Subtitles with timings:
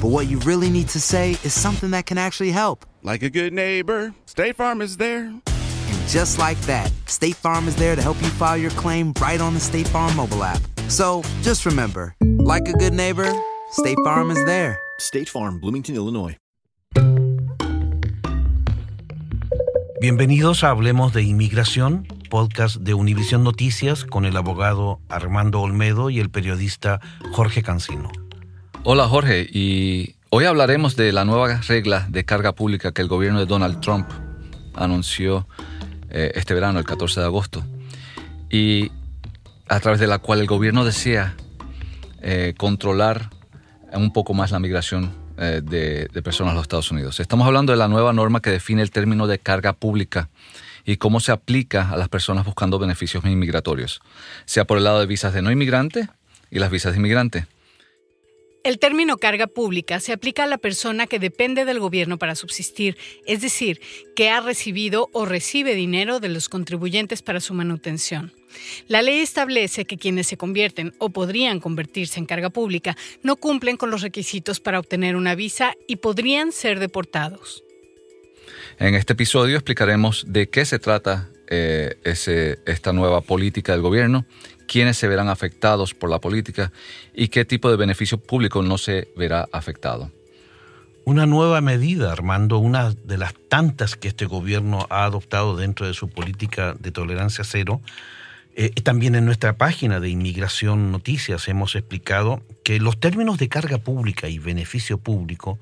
[0.00, 2.86] but what you really need to say is something that can actually help.
[3.02, 5.26] Like a good neighbor, State Farm is there.
[5.26, 9.40] And just like that, State Farm is there to help you file your claim right
[9.40, 10.60] on the State Farm mobile app.
[10.88, 13.30] So just remember, like a good neighbor,
[13.72, 14.78] State Farm is there.
[14.98, 16.36] State Farm, Bloomington, Illinois.
[20.00, 26.20] Bienvenidos a Hablemos de Inmigración, podcast de Univisión Noticias con el abogado Armando Olmedo y
[26.20, 27.00] el periodista
[27.32, 28.10] Jorge Cancino.
[28.82, 33.38] Hola Jorge, y hoy hablaremos de la nueva regla de carga pública que el gobierno
[33.38, 34.08] de Donald Trump
[34.74, 35.46] anunció
[36.08, 37.62] eh, este verano, el 14 de agosto,
[38.48, 38.90] y
[39.68, 41.34] a través de la cual el gobierno desea
[42.22, 43.28] eh, controlar
[43.92, 47.20] un poco más la migración eh, de, de personas a los Estados Unidos.
[47.20, 50.30] Estamos hablando de la nueva norma que define el término de carga pública
[50.86, 54.00] y cómo se aplica a las personas buscando beneficios inmigratorios,
[54.46, 56.08] sea por el lado de visas de no inmigrante
[56.50, 57.46] y las visas de inmigrante.
[58.62, 62.98] El término carga pública se aplica a la persona que depende del gobierno para subsistir,
[63.24, 63.80] es decir,
[64.14, 68.32] que ha recibido o recibe dinero de los contribuyentes para su manutención.
[68.86, 73.78] La ley establece que quienes se convierten o podrían convertirse en carga pública no cumplen
[73.78, 77.64] con los requisitos para obtener una visa y podrían ser deportados.
[78.78, 84.26] En este episodio explicaremos de qué se trata eh, esta nueva política del gobierno,
[84.70, 86.70] quiénes se verán afectados por la política
[87.12, 90.12] y qué tipo de beneficio público no se verá afectado.
[91.04, 95.94] Una nueva medida, Armando, una de las tantas que este gobierno ha adoptado dentro de
[95.94, 97.80] su política de tolerancia cero.
[98.54, 103.78] Eh, también en nuestra página de Inmigración Noticias hemos explicado que los términos de carga
[103.78, 105.58] pública y beneficio público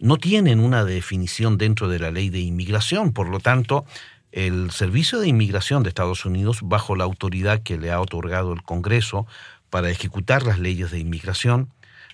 [0.00, 3.12] no tienen una definición dentro de la ley de inmigración.
[3.12, 3.84] Por lo tanto,
[4.32, 8.62] el Servicio de Inmigración de Estados Unidos, bajo la autoridad que le ha otorgado el
[8.62, 9.26] Congreso
[9.70, 11.72] para ejecutar las leyes de inmigración,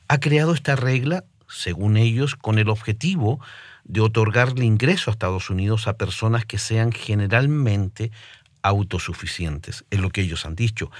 [0.08, 3.41] ha creado esta regla, según ellos, con el objetivo
[3.84, 8.10] de otorgarle ingreso a Estados Unidos a personas que sean generalmente
[8.62, 10.91] autosuficientes, es lo que ellos han dicho.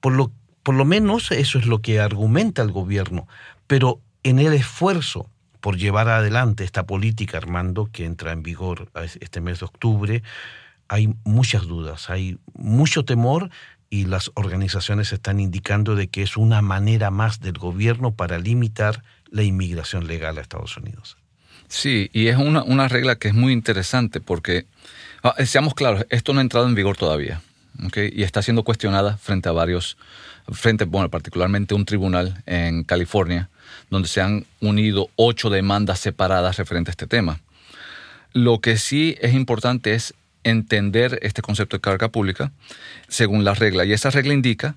[0.00, 0.32] Por lo,
[0.62, 3.28] por lo menos eso es lo que argumenta el gobierno,
[3.66, 5.28] pero en el esfuerzo
[5.60, 8.90] por llevar adelante esta política, Armando, que entra en vigor
[9.20, 10.22] este mes de octubre,
[10.88, 13.50] hay muchas dudas, hay mucho temor
[13.90, 19.02] y las organizaciones están indicando de que es una manera más del gobierno para limitar
[19.30, 21.16] la inmigración legal a Estados Unidos.
[21.68, 24.66] Sí, y es una, una regla que es muy interesante porque,
[25.22, 27.40] ah, seamos claros, esto no ha entrado en vigor todavía.
[27.84, 27.98] ¿ok?
[28.12, 29.96] Y está siendo cuestionada frente a varios,
[30.52, 33.50] frente, bueno, particularmente un tribunal en California,
[33.90, 37.40] donde se han unido ocho demandas separadas referente a este tema.
[38.32, 40.14] Lo que sí es importante es
[40.44, 42.52] entender este concepto de carga pública
[43.08, 43.84] según la regla.
[43.84, 44.76] Y esa regla indica,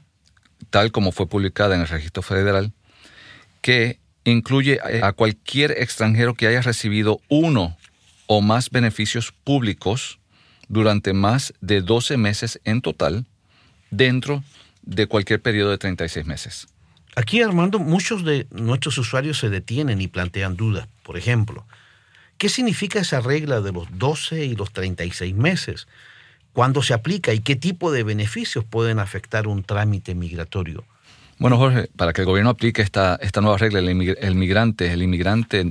[0.70, 2.72] tal como fue publicada en el registro federal,
[3.62, 7.78] que incluye a cualquier extranjero que haya recibido uno
[8.28, 10.20] o más beneficios públicos
[10.68, 13.26] durante más de 12 meses en total
[13.92, 14.44] dentro
[14.82, 16.68] de cualquier periodo de 36 meses.
[17.16, 20.88] Aquí, Armando, muchos de nuestros usuarios se detienen y plantean dudas.
[21.04, 21.66] Por ejemplo,
[22.38, 25.88] ¿qué significa esa regla de los 12 y los 36 meses?
[26.54, 30.84] ¿Cuándo se aplica y qué tipo de beneficios pueden afectar un trámite migratorio?
[31.40, 35.02] Bueno, Jorge, para que el gobierno aplique esta, esta nueva regla, el, el migrante, el
[35.02, 35.66] inmigrante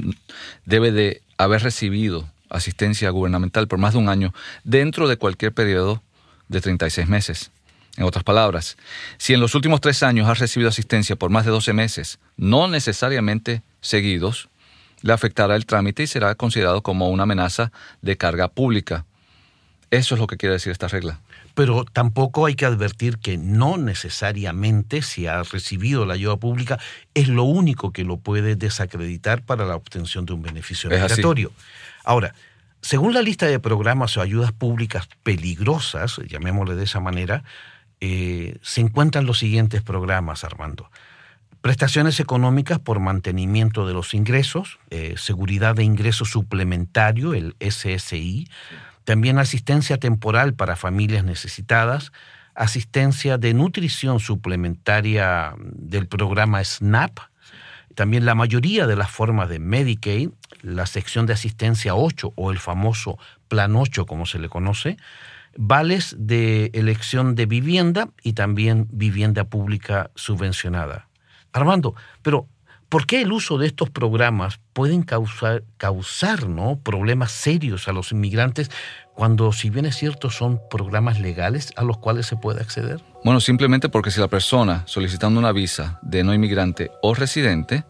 [0.65, 4.35] debe de haber recibido asistencia gubernamental por más de un año
[4.65, 6.03] dentro de cualquier periodo
[6.49, 7.51] de 36 meses.
[7.97, 8.77] En otras palabras,
[9.19, 12.67] si en los últimos tres años has recibido asistencia por más de 12 meses, no
[12.69, 14.49] necesariamente seguidos,
[15.03, 19.05] le afectará el trámite y será considerado como una amenaza de carga pública.
[19.91, 21.21] Eso es lo que quiere decir esta regla.
[21.55, 26.79] Pero tampoco hay que advertir que no necesariamente si ha recibido la ayuda pública
[27.13, 31.53] es lo único que lo puede desacreditar para la obtención de un beneficio migratorio.
[32.05, 32.35] Ahora,
[32.81, 37.45] según la lista de programas o ayudas públicas peligrosas, llamémosle de esa manera,
[38.05, 40.91] eh, se encuentran los siguientes programas, Armando.
[41.61, 48.49] Prestaciones económicas por mantenimiento de los ingresos, eh, seguridad de ingreso suplementario, el SSI,
[49.05, 52.11] también asistencia temporal para familias necesitadas,
[52.57, 57.21] asistencia de nutrición suplementaria del programa SNAP,
[57.95, 60.31] también la mayoría de las formas de Medicaid,
[60.63, 63.17] la sección de asistencia 8 o el famoso
[63.47, 64.97] Plan 8 como se le conoce,
[65.57, 71.09] vales de elección de vivienda y también vivienda pública subvencionada.
[71.53, 72.49] Armando, pero
[72.89, 75.65] ¿por qué el uso de estos programas pueden causar,
[76.83, 78.71] problemas serios a los inmigrantes
[79.15, 83.03] cuando, si bien es cierto, son programas legales a los cuales se puede acceder?
[83.25, 87.85] Bueno, simplemente porque si la persona solicitando una visa de no inmigrante o residente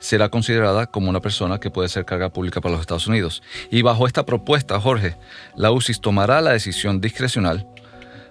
[0.00, 3.42] será considerada como una persona que puede ser carga pública para los Estados Unidos.
[3.70, 5.16] Y bajo esta propuesta, Jorge,
[5.54, 7.66] la UCIS tomará la decisión discrecional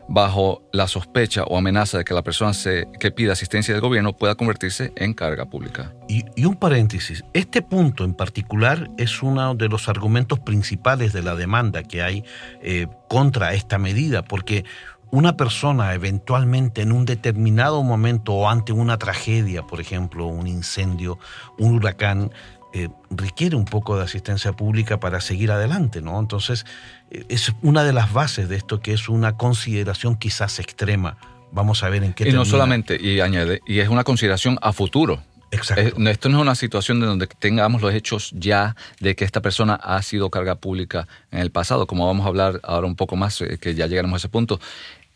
[0.10, 2.52] bajo la sospecha o amenaza de que la persona
[3.00, 5.94] que pida asistencia del gobierno pueda convertirse en carga pública.
[6.08, 11.36] Y, un paréntesis, este punto en particular es uno de los argumentos principales de la
[11.36, 12.24] demanda que hay
[12.64, 14.66] eh, contra esta medida, porque
[15.12, 21.20] una persona eventualmente en un determinado momento o ante una tragedia, por ejemplo, un incendio,
[21.58, 22.32] un huracán,
[22.72, 26.20] eh, requiere un poco de asistencia pública para seguir adelante, ¿no?
[26.20, 26.68] Entonces,
[27.10, 31.18] eh, es una de las bases de esto que es una consideración quizás extrema.
[31.52, 34.72] Vamos a ver en qué Y no solamente, y añade, y es una consideración a
[34.72, 35.24] futuro.
[35.52, 36.00] Exacto.
[36.08, 39.74] esto no es una situación de donde tengamos los hechos ya de que esta persona
[39.74, 43.42] ha sido carga pública en el pasado, como vamos a hablar ahora un poco más,
[43.42, 44.60] eh, que ya llegaremos a ese punto.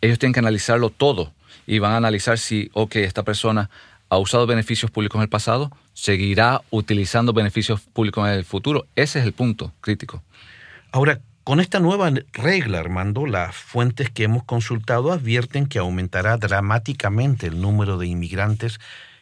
[0.03, 1.31] Ellos tienen que analizarlo todo
[1.65, 3.69] y van a analizar si, ok, esta persona
[4.09, 8.85] ha usado beneficios públicos en el pasado, seguirá utilizando beneficios públicos en el futuro.
[8.97, 10.21] Ese es el punto crítico.
[10.91, 17.47] Ahora, con esta nueva regla, Armando, las fuentes que hemos consultado advierten que aumentará dramáticamente
[17.47, 18.81] el número de inmigrantes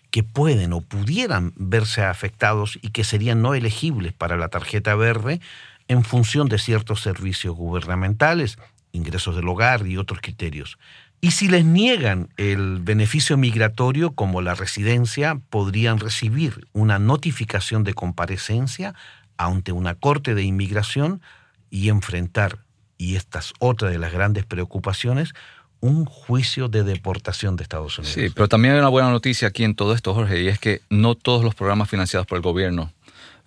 [0.10, 5.42] que pueden o pudieran verse afectados y que serían no elegibles para la tarjeta verde
[5.88, 8.57] en función de ciertos servicios gubernamentales,
[8.91, 10.77] ingresos del hogar y otros criterios.
[11.21, 17.93] Y si les niegan el beneficio migratorio como la residencia, podrían recibir una notificación de
[17.93, 18.95] comparecencia
[19.38, 21.21] ante una corte de inmigración
[21.69, 22.59] y enfrentar,
[22.97, 25.33] y esta es otra de las grandes preocupaciones,
[25.79, 28.13] un juicio de deportación de Estados Unidos.
[28.13, 30.81] Sí, pero también hay una buena noticia aquí en todo esto, Jorge, y es que
[30.89, 32.93] no todos los programas financiados por el gobierno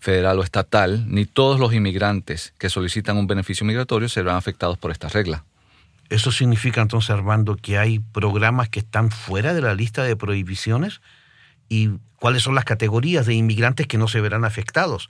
[0.05, 4.91] federal o estatal, ni todos los inmigrantes que solicitan un beneficio migratorio serán afectados por
[4.91, 5.45] esta regla.
[6.11, 11.01] ¿Eso significa entonces, Armando, que hay programas que están fuera de la lista de prohibiciones?
[11.71, 15.09] ¿Y cuáles son las categorías de inmigrantes que no se verán afectados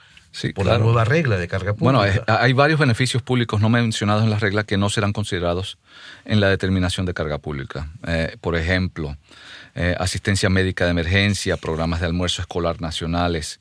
[0.55, 2.01] por la nueva regla de carga pública?
[2.01, 5.77] Bueno, hay, varios beneficios públicos no mencionados en la regla que no serán considerados
[6.25, 7.91] en la determinación de carga pública.
[8.07, 9.17] Eh, por ejemplo,
[9.75, 13.59] eh, asistencia médica de emergencia, programas de almuerzo escolar nacionales,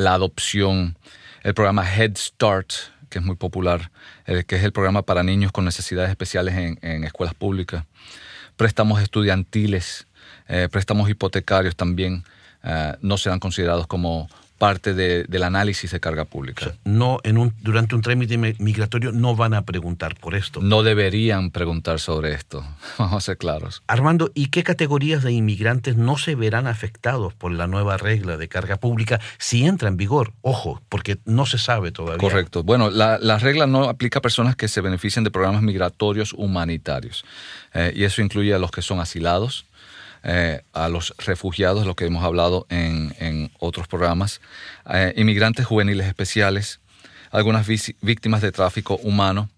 [0.00, 0.96] la adopción,
[1.42, 2.72] el programa Head Start,
[3.10, 3.90] que es muy popular,
[4.26, 7.84] eh, que es el programa para niños con necesidades especiales en, escuelas públicas,
[8.56, 10.06] préstamos estudiantiles,
[10.48, 12.24] eh, préstamos hipotecarios también
[12.62, 14.28] eh, no serán considerados como
[14.60, 16.74] parte del análisis de carga pública.
[16.84, 20.60] no, en un, durante un trámite migratorio no van a preguntar por esto.
[20.60, 22.62] No deberían preguntar sobre esto,
[22.98, 23.82] vamos a ser claros.
[23.86, 28.48] Armando, ¿y qué categorías de inmigrantes no se verán afectados por la nueva regla de
[28.48, 30.34] carga pública si entra en vigor?
[30.42, 32.18] Ojo, porque no se sabe todavía.
[32.18, 32.62] Correcto.
[32.62, 37.24] Bueno, la, regla no aplica a personas que se beneficien de programas migratorios humanitarios.
[37.72, 39.64] Eh, y eso incluye a los que son asilados,
[40.22, 44.40] eh, a los refugiados, lo que hemos hablado en, otros programas,
[44.92, 46.80] eh, inmigrantes juveniles especiales,
[47.30, 49.48] algunas víctimas de tráfico humano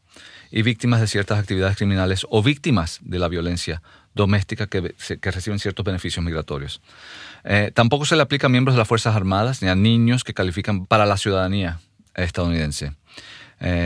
[0.50, 3.82] y víctimas de ciertas actividades criminales o víctimas de la violencia
[4.14, 6.80] doméstica que, reciben ciertos beneficios migratorios.
[7.44, 10.34] Eh, tampoco se le aplica a miembros de las Fuerzas Armadas ni a niños que
[10.34, 11.80] califican para la ciudadanía
[12.14, 12.92] estadounidense.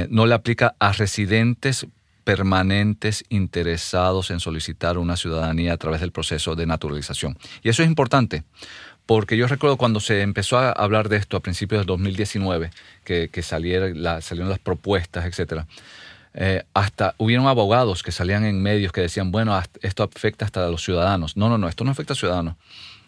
[0.08, 1.86] no le aplica a residentes
[2.26, 7.38] permanentes interesados en solicitar una ciudadanía a través del proceso de naturalización.
[7.62, 8.42] Y eso es importante,
[9.06, 12.70] porque yo recuerdo cuando se empezó a hablar de esto a principios del 2019,
[13.04, 15.68] que, que salieron las propuestas, etcétera.
[16.34, 20.68] Eh, hasta hubieron abogados que salían en medios que decían, bueno, esto afecta hasta a
[20.68, 21.36] los ciudadanos.
[21.36, 22.56] No, no, no, esto no afecta a ciudadanos.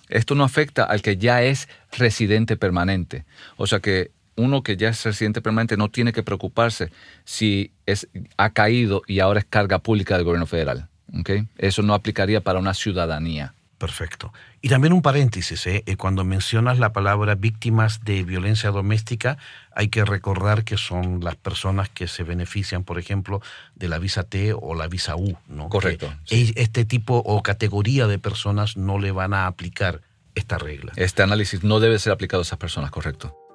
[0.08, 3.24] Esto no afecta al que ya es residente permanente.
[3.56, 6.90] O sea que uno que ya es residente permanente no tiene que preocuparse
[7.24, 10.88] si es, ha caído y ahora es carga pública del gobierno federal.
[11.20, 11.46] ¿okay?
[11.58, 13.54] Eso no aplicaría para una ciudadanía.
[13.78, 14.32] Perfecto.
[14.60, 15.84] Y también un paréntesis, ¿eh?
[15.86, 19.38] Eh, cuando mencionas la palabra víctimas de violencia doméstica,
[19.72, 23.40] hay que recordar que son las personas que se benefician, por ejemplo,
[23.76, 25.38] de la visa T o la visa U.
[25.46, 25.68] ¿no?
[25.68, 26.12] Correcto.
[26.28, 30.02] Este tipo o categoría de personas no le van a aplicar
[30.34, 30.92] esta regla.
[30.96, 33.47] Este análisis no debe ser aplicado a esas personas, correcto.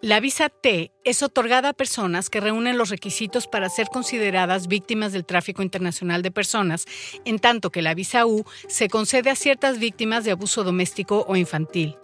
[0.00, 5.12] La visa T es otorgada a personas que reúnen los requisitos para ser consideradas víctimas
[5.12, 6.84] del tráfico internacional de personas,
[7.24, 11.34] en tanto que la visa U se concede a ciertas víctimas de abuso doméstico o
[11.34, 11.96] infantil.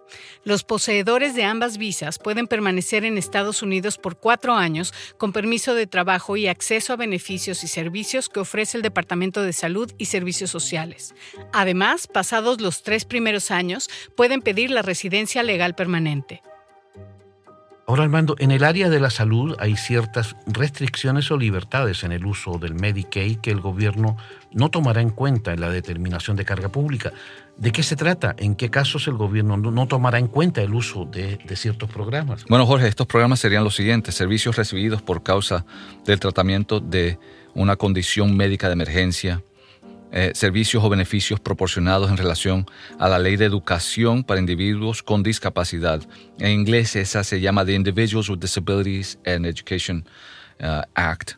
[0.43, 5.77] Los poseedores de ambas visas pueden permanecer en Estados Unidos por cuatro años con permiso
[5.77, 10.07] de trabajo y acceso a beneficios y servicios que ofrece el Departamento de Salud y
[10.07, 11.15] Servicios Sociales.
[11.53, 16.43] Además, pasados los tres primeros años, pueden pedir la residencia legal permanente.
[17.87, 22.25] Ahora, Armando, en el área de la salud hay ciertas restricciones o libertades en el
[22.25, 24.17] uso del Medicaid que el gobierno
[24.53, 27.13] no tomará en cuenta en la determinación de carga pública.
[27.59, 28.35] ¿De qué se trata?
[28.39, 32.47] ¿En qué casos el gobierno no tomará en cuenta el uso de, de, ciertos programas?
[32.49, 34.15] Bueno, Jorge, estos programas serían los siguientes.
[34.15, 35.67] Servicios recibidos por causa
[36.07, 37.19] del tratamiento de
[37.55, 39.43] una condición médica de emergencia,
[40.17, 42.67] eh, servicios o beneficios proporcionados en relación
[43.01, 46.03] a la ley de educación para individuos con discapacidad.
[46.39, 50.07] En inglés esa se llama The Individuals with Disabilities and Education
[50.61, 51.33] uh, Act.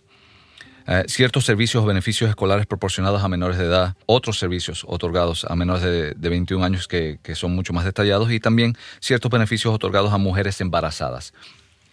[0.88, 5.56] Eh, ciertos servicios o beneficios escolares proporcionados a menores de edad, otros servicios otorgados a
[5.56, 9.75] menores de, de 21 años que, que, son mucho más detallados y también ciertos beneficios
[9.75, 11.33] otorgados a mujeres embarazadas.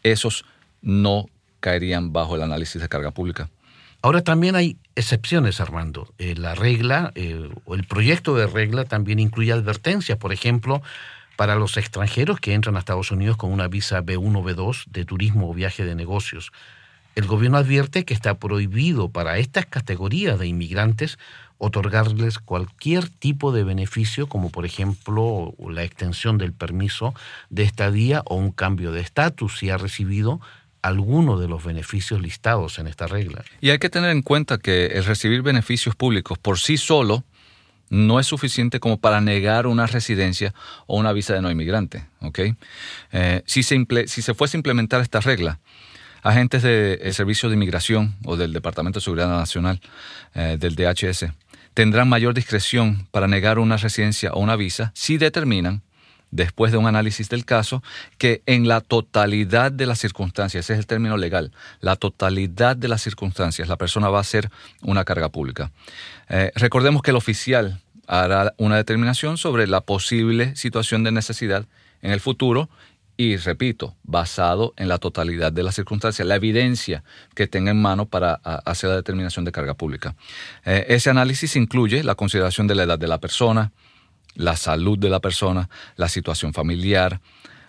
[0.04, 0.44] Esos
[0.82, 1.28] no
[1.62, 3.50] caerían bajo el análisis de carga pública.
[4.02, 6.14] Ahora también hay excepciones, Armando.
[6.18, 10.82] Eh, la regla eh, o el proyecto de regla también incluye advertencias, por ejemplo,
[11.36, 15.50] para los extranjeros que entran a Estados Unidos con una visa B1 B2 de turismo
[15.50, 16.52] o viaje de negocios.
[17.16, 21.20] El gobierno advierte que está prohibido para estas categorías de inmigrantes
[21.60, 27.14] otorgarles cualquier tipo de beneficio, como por ejemplo la extensión del permiso
[27.50, 30.42] de estadía o un cambio de estatus si ha recibido
[30.84, 33.44] alguno de los beneficios listados en esta regla.
[33.62, 37.24] Y hay que tener en cuenta que el recibir beneficios públicos por sí solo
[37.90, 40.54] no es suficiente como para negar una residencia
[40.86, 42.06] o una visa de no inmigrante.
[42.22, 42.56] ¿okay?
[43.12, 45.60] Eh, si, se fuese a implementar esta regla,
[46.22, 49.80] agentes del Servicio de Inmigración o del Departamento de Seguridad Nacional,
[50.36, 51.32] eh, del DHS,
[51.74, 55.82] tendrán mayor discreción para negar una residencia o una visa si determinan
[56.34, 57.84] después de un análisis del caso,
[58.18, 62.88] que en la totalidad de las circunstancias, ese es el término legal, la totalidad de
[62.88, 64.50] las circunstancias, la persona va a ser
[64.82, 65.72] una carga pública.
[66.30, 71.66] Eh, recordemos que el oficial hará una determinación sobre la posible situación de necesidad
[72.02, 72.70] en el futuro
[73.16, 77.04] y, repito, basado en la totalidad de las circunstancias, la evidencia
[77.36, 78.34] que tenga en mano para
[78.66, 80.16] hacer la determinación de carga pública.
[80.66, 83.72] Eh, ese análisis incluye la consideración de la edad de la persona,
[84.36, 87.20] la salud de la persona, la situación familiar,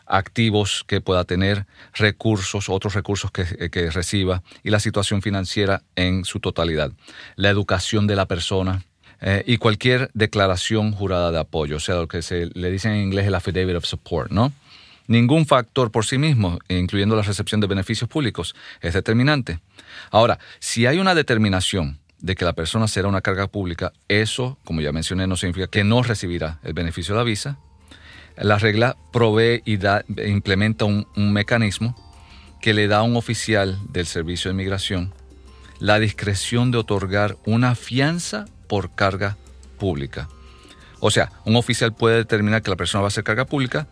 [0.06, 6.40] activos que pueda tener, recursos, otros recursos que, reciba y la situación financiera en su
[6.40, 6.92] totalidad,
[7.36, 8.84] la educación de la persona
[9.20, 12.96] eh, y cualquier declaración jurada de apoyo, o sea, lo que se le dice en
[12.96, 14.52] inglés el affidavit of support, ¿no?
[15.06, 19.60] Ningún factor por sí mismo, incluyendo la recepción de beneficios públicos, es determinante.
[20.10, 24.80] Ahora, si hay una determinación de que la persona será una carga pública, eso, como
[24.80, 27.58] ya mencioné, no significa que no recibirá el beneficio de la visa.
[28.38, 31.94] La regla provee y da, implementa un, mecanismo
[32.62, 35.12] que le da a un oficial del Servicio de Inmigración
[35.80, 39.36] la discreción de otorgar una fianza por carga
[39.78, 40.30] pública.
[41.00, 43.86] O sea, un oficial puede determinar que la persona va a ser carga pública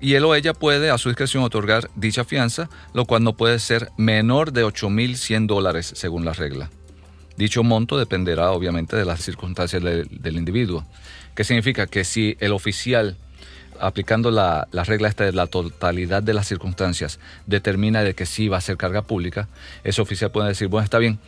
[0.00, 3.58] y él o ella puede a su discreción otorgar dicha fianza, lo cual no puede
[3.58, 6.70] ser menor de 8.100 dólares según la regla.
[7.42, 10.84] Dicho monto dependerá obviamente de las circunstancias del, individuo.
[11.34, 11.88] ¿Qué significa?
[11.88, 13.16] Que si el oficial,
[13.80, 17.18] aplicando la, regla esta de la totalidad de las circunstancias,
[17.48, 19.48] determina de que sí va a ser carga pública,
[19.82, 21.18] ese oficial puede decir, bueno, está bien,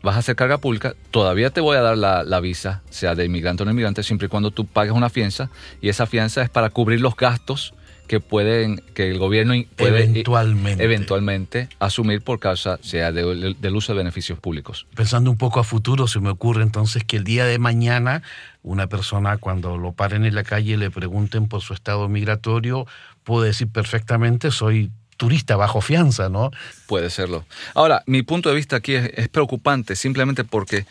[0.00, 3.24] vas a hacer carga pública, todavía te voy a dar la, la, visa, sea de
[3.24, 5.50] inmigrante o no inmigrante, siempre y cuando tú pagues una fianza,
[5.80, 7.74] y esa fianza es para cubrir los gastos
[8.08, 13.98] que pueden que el gobierno puede eventualmente, eventualmente asumir por causa sea del uso de
[13.98, 14.86] beneficios públicos.
[14.96, 18.22] Pensando un poco a futuro, se me ocurre entonces que el día de mañana
[18.62, 22.86] una persona cuando lo paren en la calle y le pregunten por su estado migratorio
[23.22, 26.50] puede decir perfectamente soy turista bajo fianza, ¿no?
[26.86, 27.44] Puede serlo.
[27.74, 30.86] Ahora, mi punto de vista aquí es preocupante simplemente porque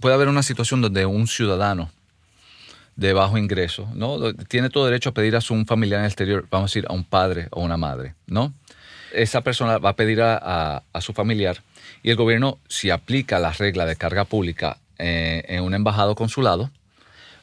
[0.00, 1.90] puede haber una situación donde un ciudadano
[2.98, 4.34] de bajo ingreso, ¿no?
[4.48, 6.92] Tiene todo derecho a pedir a su familiar en el exterior, vamos a decir, a
[6.92, 8.52] un padre o una madre, ¿no?
[9.12, 11.62] Esa persona va a pedir a, su familiar
[12.02, 16.72] y el gobierno, si aplica la regla de carga pública eh, en un embajado consulado,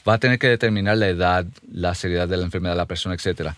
[0.07, 3.15] va a tener que determinar la edad, la seriedad de la enfermedad de la persona,
[3.15, 3.51] etc.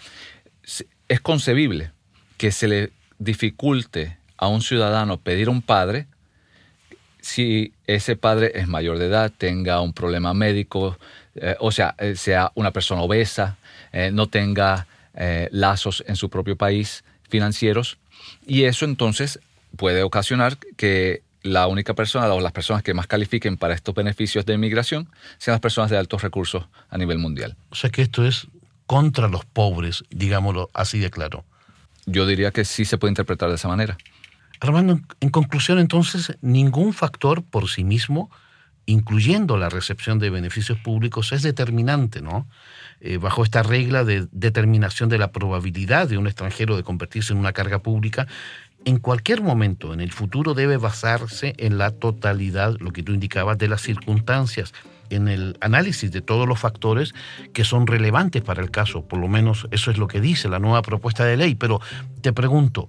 [1.08, 1.94] Es concebible
[2.38, 6.06] que se le dificulte a un ciudadano pedir a un padre
[7.27, 10.98] si ese padre es mayor de edad, tenga un problema médico,
[11.36, 13.57] eh, o sea, eh, sea una persona obesa,
[13.91, 14.88] eh, no tenga
[15.50, 17.98] lazos en su propio país financieros,
[18.46, 19.39] y eso entonces
[19.75, 24.46] puede ocasionar que la única persona o las personas que más califiquen para estos beneficios
[24.46, 27.55] de inmigración sean las personas de altos recursos a nivel mundial.
[27.72, 28.46] O sea que esto es
[28.86, 31.43] contra los pobres, digámoslo así de claro.
[32.05, 33.98] Yo diría que sí se puede interpretar de esa manera.
[34.60, 38.30] Armando, en conclusión entonces, ningún factor por sí mismo
[38.88, 42.48] incluyendo la recepción de beneficios públicos, es determinante, ¿no?
[43.02, 47.40] Eh, bajo esta regla de determinación de la probabilidad de un extranjero de convertirse en
[47.40, 48.28] una carga pública,
[48.86, 53.58] en cualquier momento en el futuro debe basarse en la totalidad, lo que tú indicabas,
[53.58, 54.74] de las circunstancias,
[55.10, 57.14] en el análisis de todos los factores
[57.54, 60.60] que son relevantes para el caso, por lo menos eso es lo que dice la
[60.60, 61.82] nueva propuesta de ley, pero
[62.22, 62.88] te pregunto,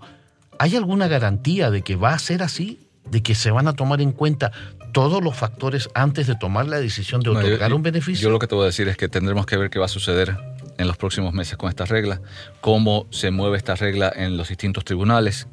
[0.59, 2.81] ¿hay alguna garantía de que va a ser así?
[3.11, 4.53] ¿De que se van a tomar en cuenta
[4.93, 8.25] todos los factores antes de tomar la decisión de otorgar un beneficio?
[8.25, 9.88] Yo lo que te voy a decir es que tendremos que ver qué va a
[9.88, 10.37] suceder
[10.77, 12.21] en los próximos meses con esta regla,
[12.61, 15.47] cómo se mueve esta regla en los distintos tribunales.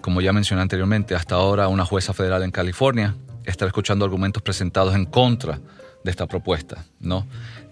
[0.00, 4.94] Como ya mencioné anteriormente, hasta ahora una jueza federal en California está escuchando argumentos presentados
[4.94, 5.60] en contra
[6.04, 7.26] de esta propuesta, ¿no?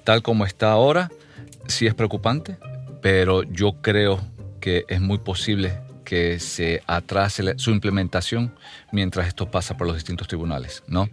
[0.05, 1.11] Tal como está ahora,
[1.67, 2.57] sí es preocupante,
[3.03, 4.21] pero yo creo
[4.61, 5.79] que es muy posible
[6.11, 8.53] que se atrase su implementación
[8.91, 11.09] mientras esto pasa por los distintos tribunales, ¿no?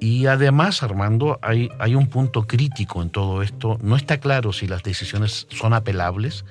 [0.00, 3.78] Y además, Armando, hay, hay un punto crítico en todo esto.
[3.82, 6.44] No está claro si las decisiones son apelables.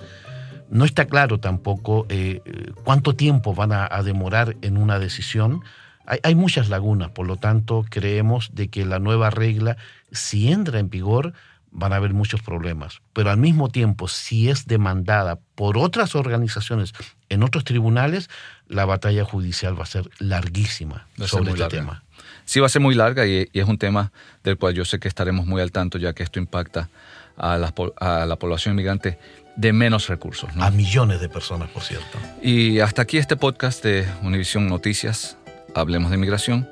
[0.70, 2.40] No está claro tampoco eh,
[2.86, 5.62] cuánto tiempo van a, demorar en una decisión.
[6.06, 9.76] Hay, hay, muchas lagunas, por lo tanto, creemos de que la nueva regla,
[10.14, 11.34] si entra en vigor,
[11.72, 13.02] van a haber muchos problemas.
[13.14, 16.94] Pero al mismo tiempo, si es demandada por otras organizaciones
[17.30, 18.30] en otros tribunales,
[18.68, 22.04] la batalla judicial va a ser larguísima sobre este tema.
[22.46, 24.12] Sí, va a ser muy larga y, es un tema
[24.44, 26.90] del cual yo sé que estaremos muy al tanto, ya que esto impacta
[27.38, 29.20] a la, a la población inmigrante
[29.56, 30.50] de menos recursos.
[30.58, 32.18] A millones de personas, por cierto.
[32.42, 35.38] Y hasta aquí este podcast de Univision Noticias.
[35.76, 36.68] Hablemos de inmigración.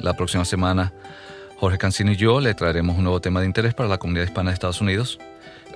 [0.00, 0.92] La próxima semana
[1.60, 4.48] Jorge Cancino y yo le traeremos un nuevo tema de interés para la comunidad hispana
[4.48, 5.18] de Estados Unidos.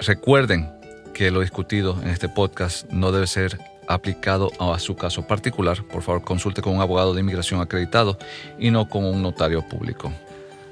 [0.01, 0.73] Recuerden
[1.13, 5.85] que lo discutido en este podcast no debe ser aplicado a su caso particular.
[5.85, 8.17] Por favor, consulte con un abogado de inmigración acreditado
[8.59, 10.11] y no con un notario público.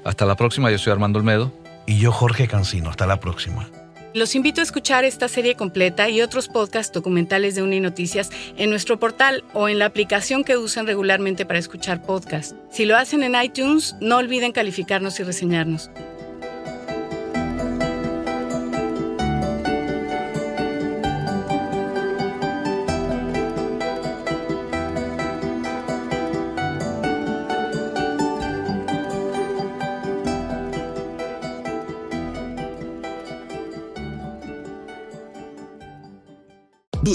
[0.03, 1.53] Hasta la próxima, yo soy Armando Olmedo.
[1.85, 2.89] Y yo Jorge Cancino.
[2.89, 3.69] Hasta la próxima.
[4.13, 8.99] Los invito a escuchar esta serie completa y otros podcasts documentales de Uninoticias en nuestro
[8.99, 12.55] portal o en la aplicación que usan regularmente para escuchar podcasts.
[12.69, 15.89] Si lo hacen en iTunes, no olviden calificarnos y reseñarnos.